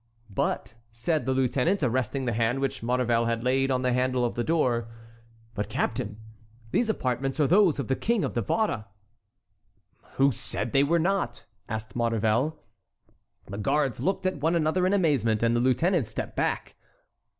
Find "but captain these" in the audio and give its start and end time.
5.53-6.89